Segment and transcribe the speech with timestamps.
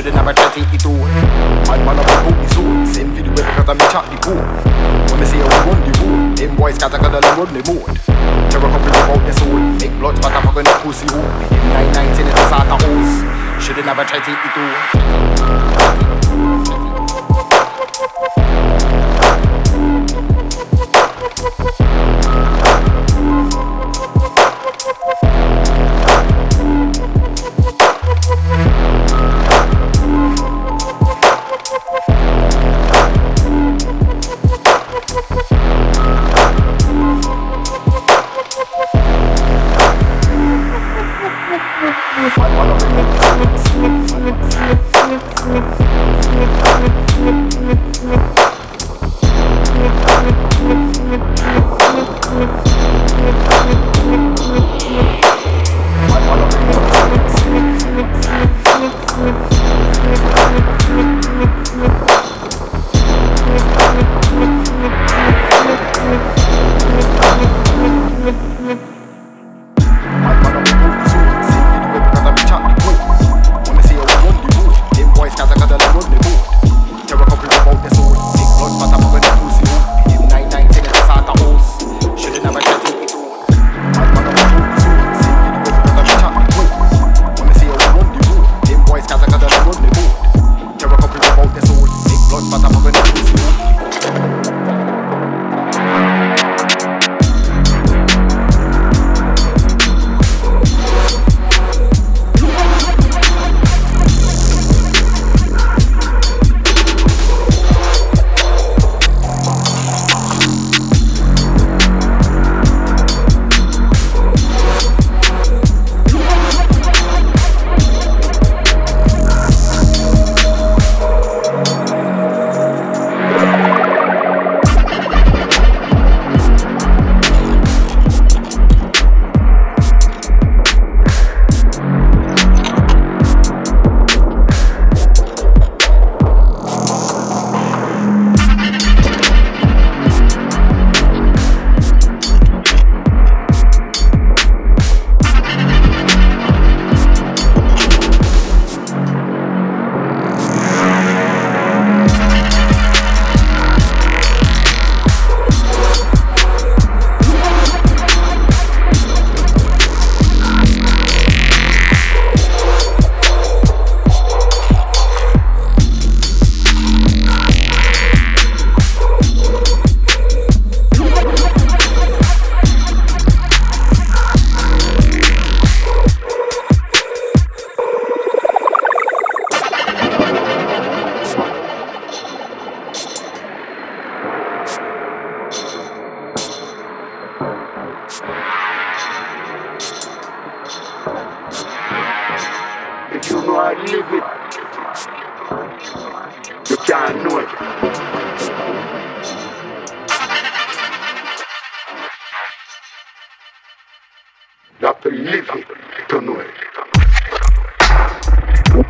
[0.00, 0.96] Should've never tried to take it all.
[0.96, 4.16] Bad man up about the soul, send for the way because I'm a chat the
[4.16, 4.40] code.
[5.12, 7.60] When me say I run the road, them boys got a gun and run the
[7.68, 8.00] mode.
[8.48, 11.20] Terror couple about the soul, make blood spot up on the pussy hole.
[11.20, 13.62] Feed him nine nine ten it's a sort of house.
[13.62, 16.29] Should've never tried to take it all.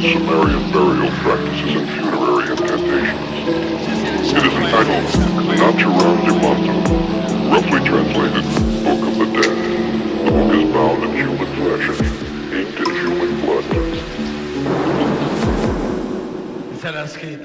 [0.00, 3.30] Sumerian burial practices and funerary incantations.
[4.26, 5.06] It is entitled
[5.58, 6.76] Naturom Demonto,
[7.50, 8.46] roughly translated
[8.84, 9.56] Book of the Dead.
[10.24, 11.96] The book is bound in human fashion,
[12.52, 13.66] inked in human blood.
[16.80, 17.40] Tell us, Kate,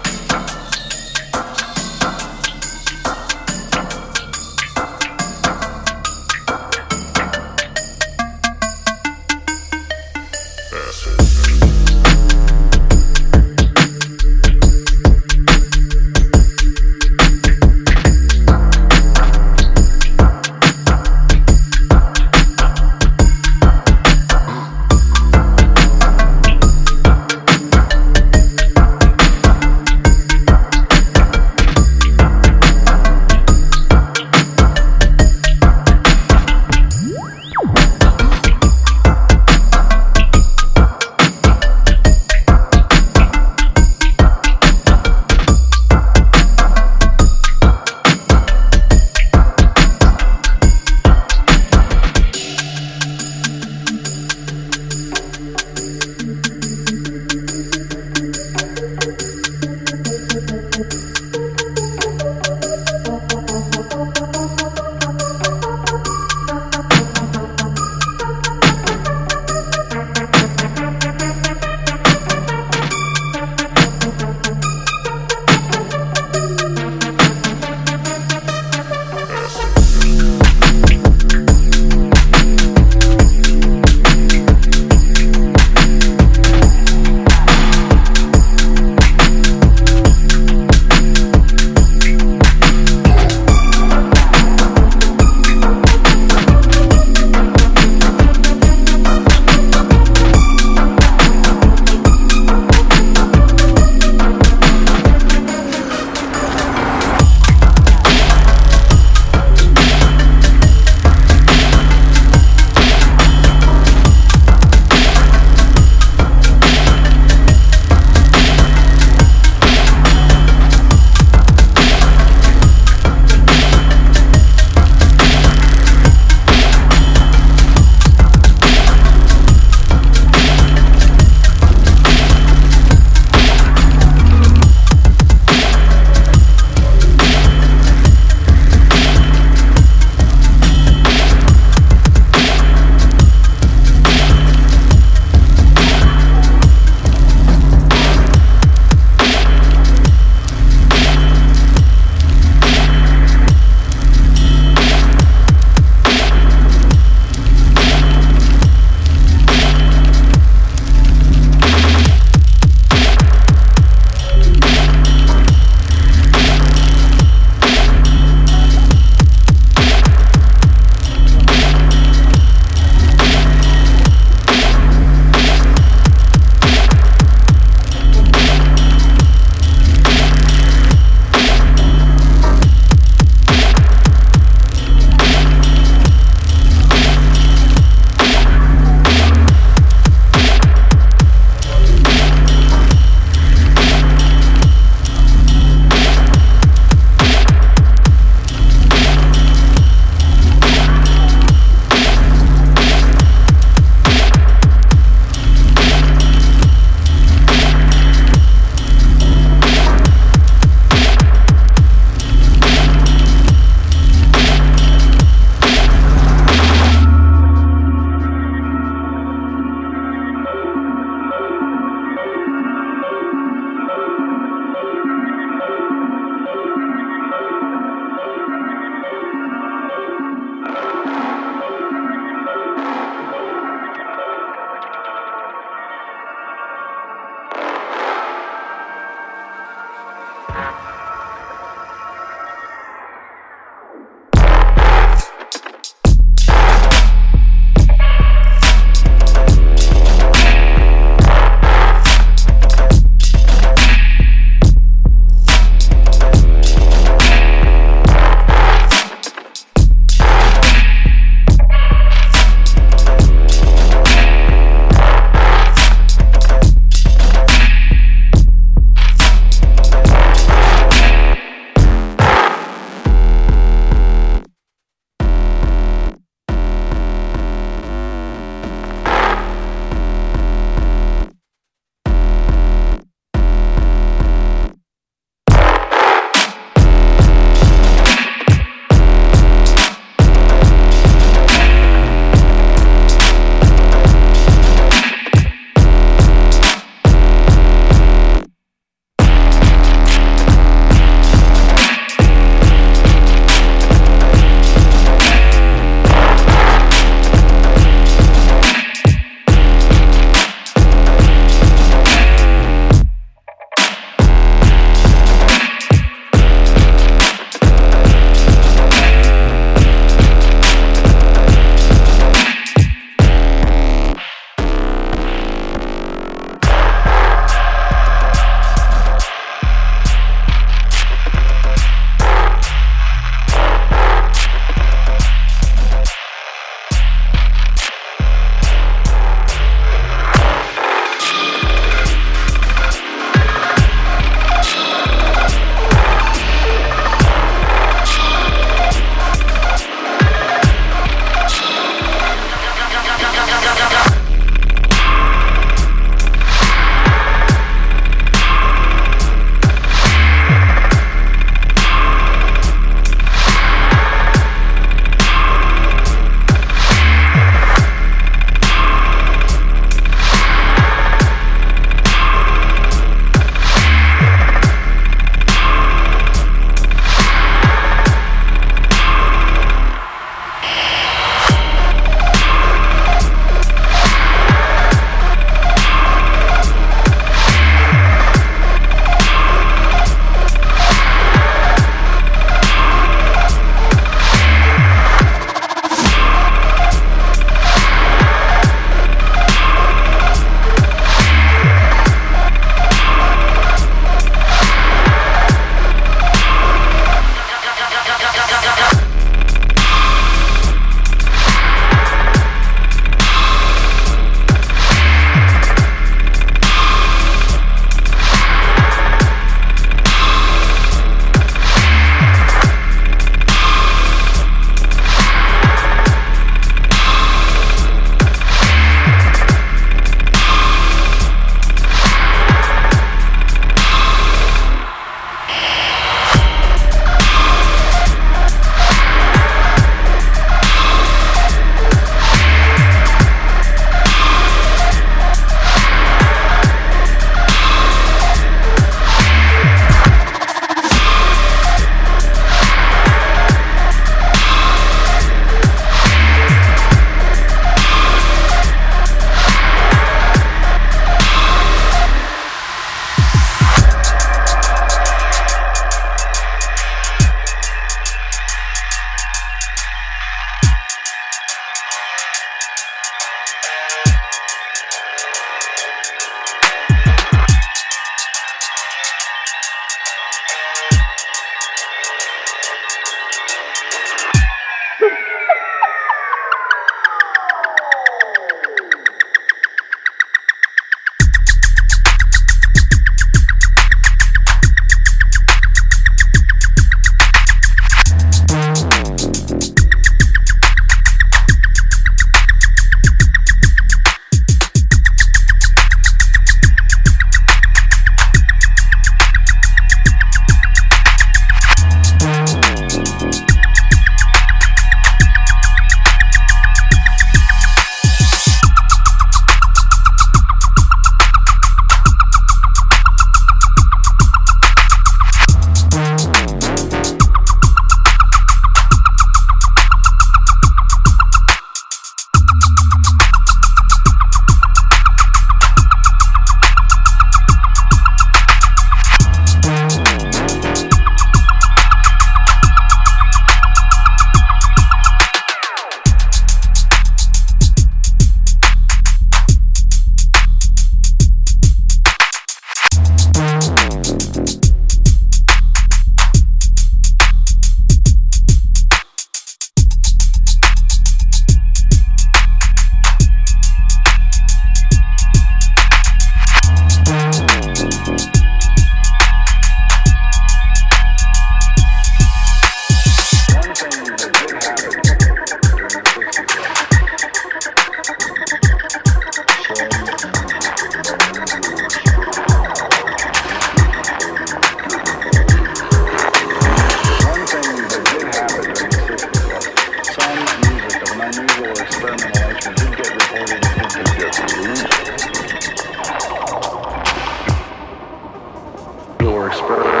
[599.21, 600.00] Your experimental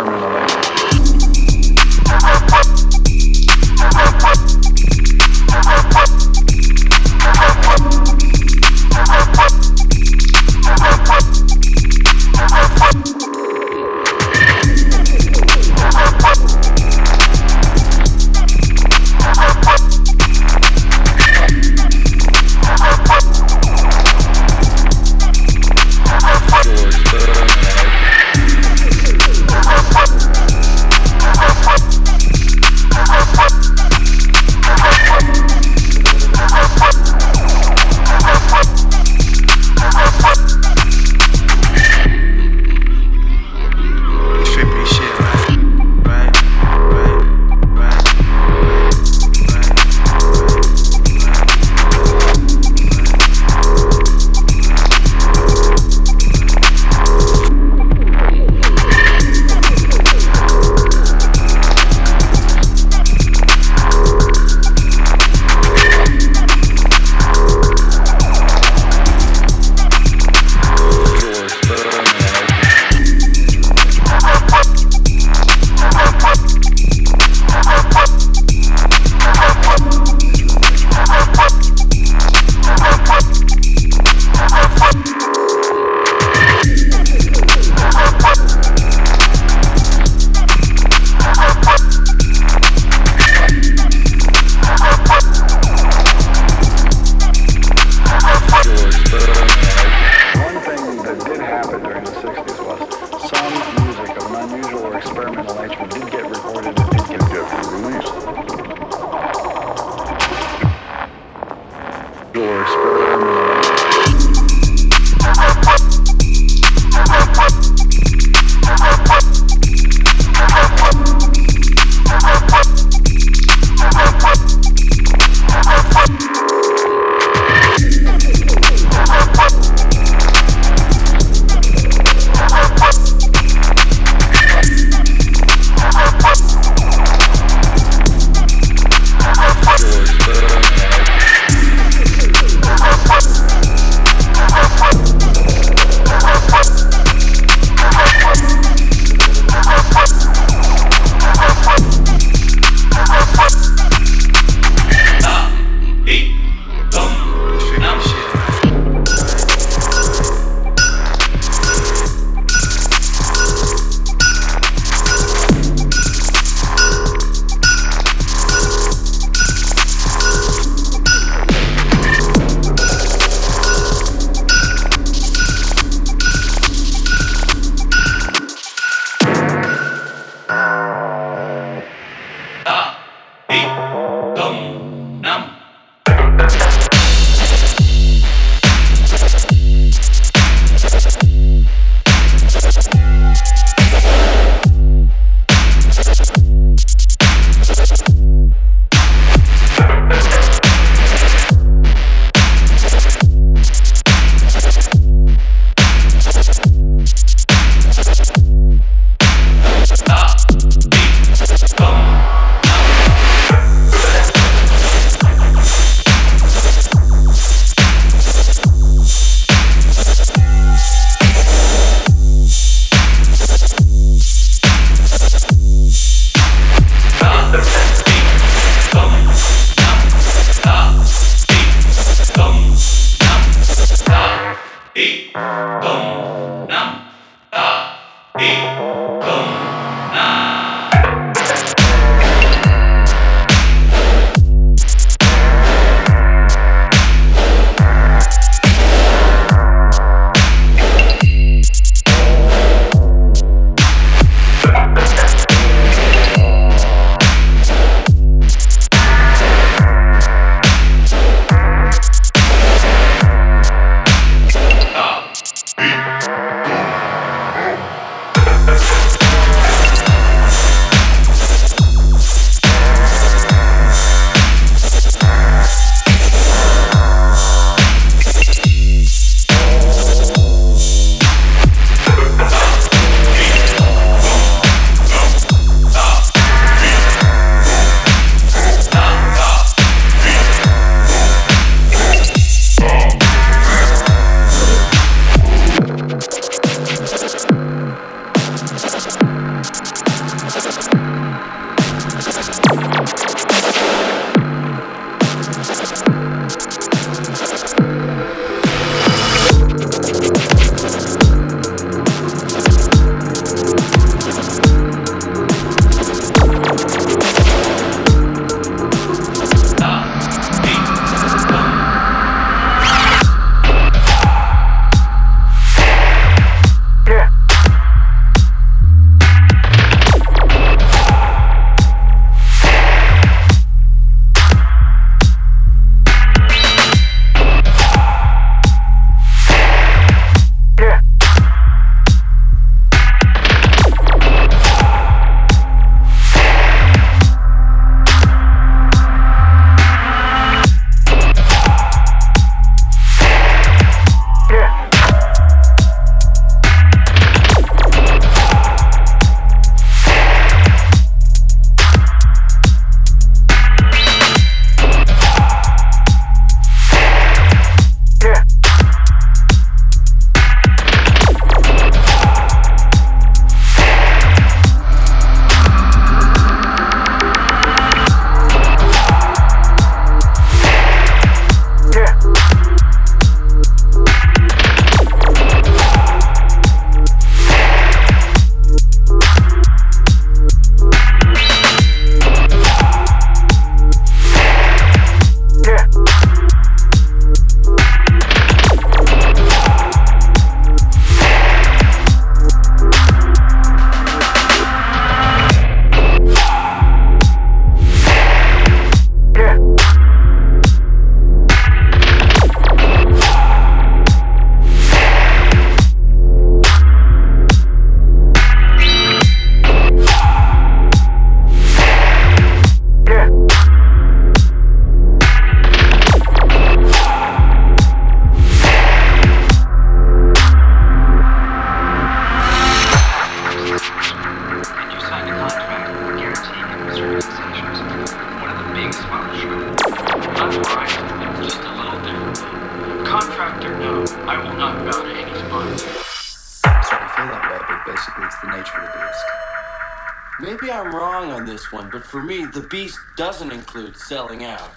[453.81, 454.71] doesn't selling out.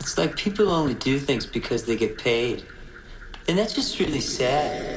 [0.00, 2.66] It's like people only do things because they get paid.
[3.48, 4.93] And that's just really sad.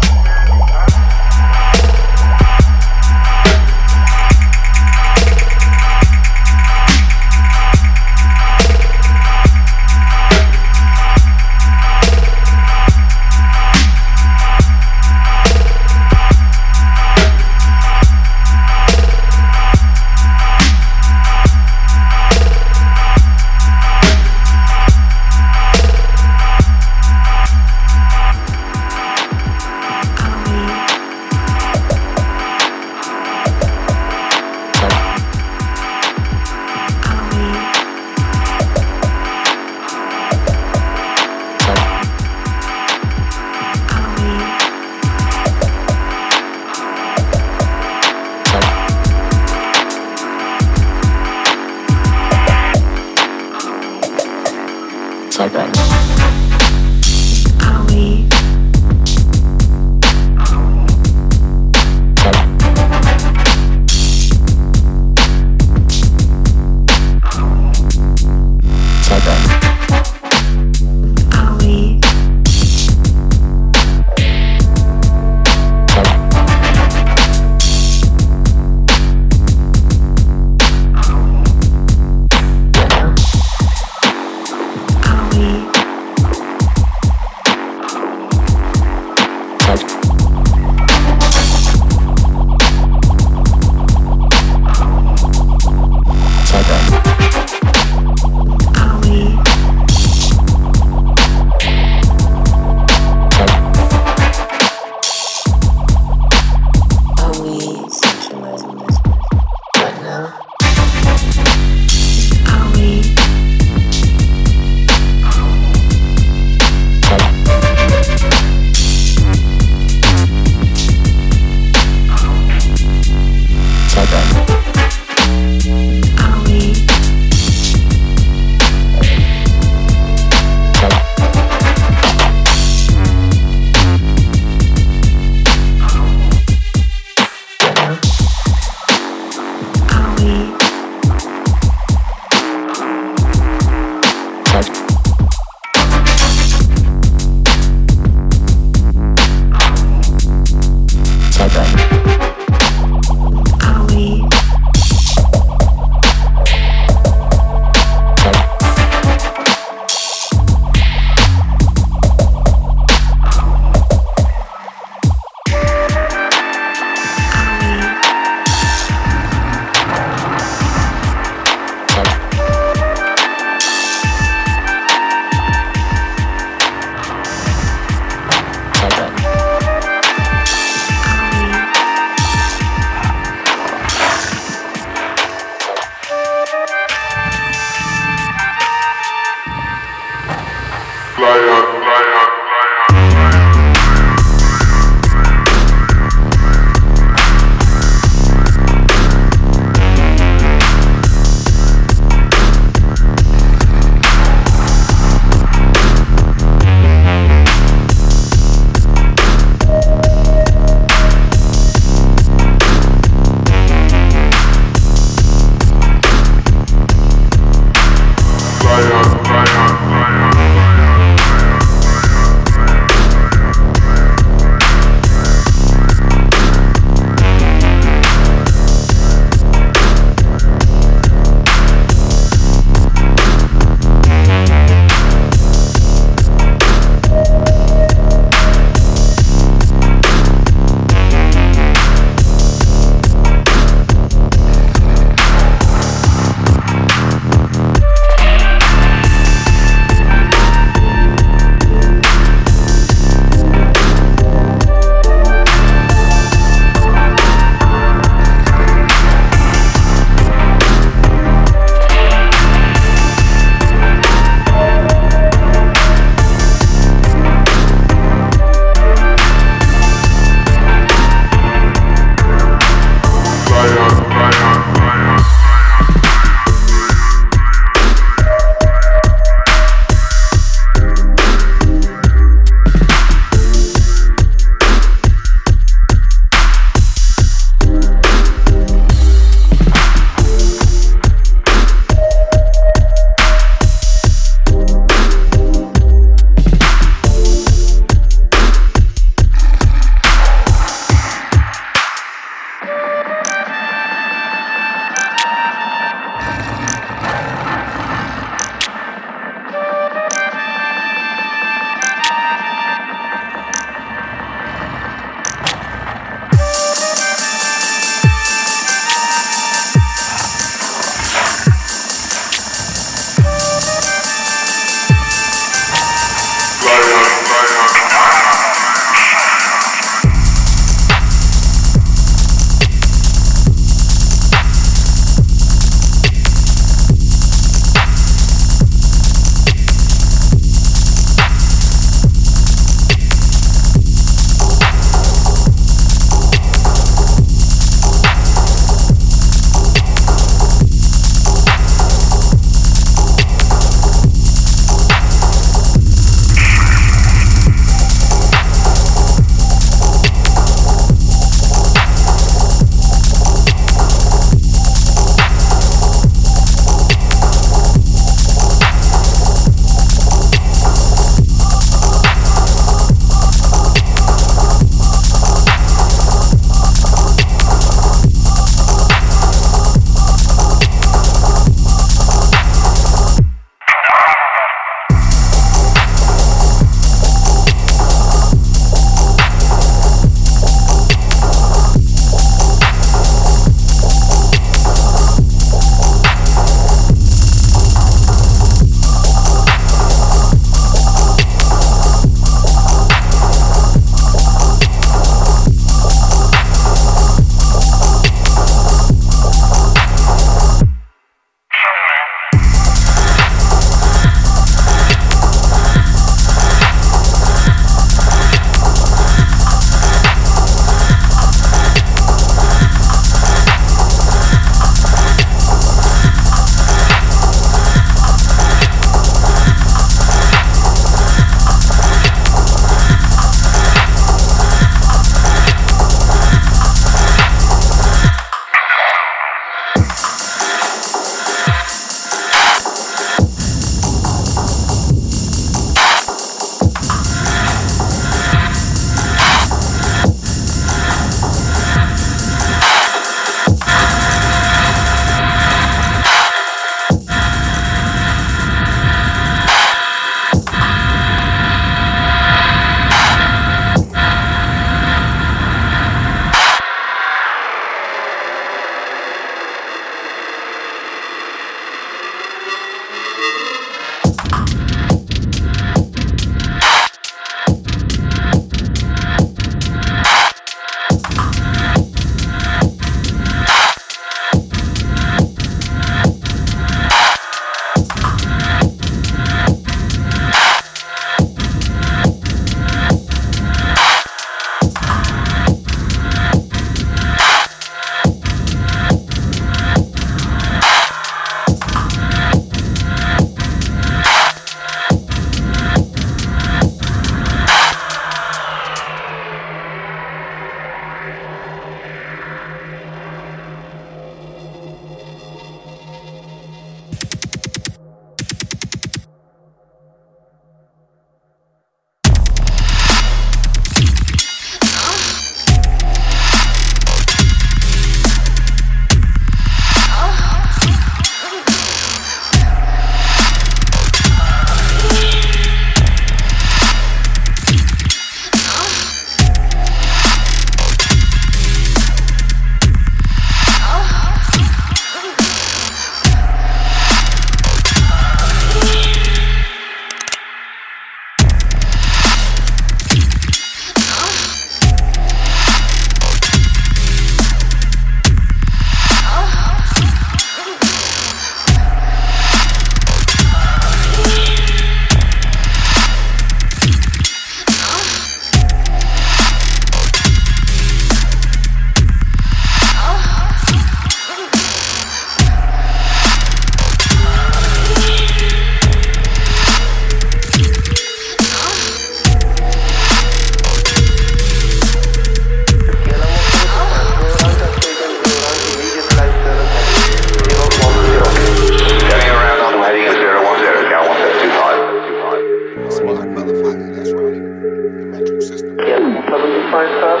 [599.12, 600.00] Sir?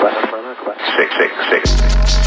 [0.58, 0.74] goodbye.
[0.98, 2.19] 666.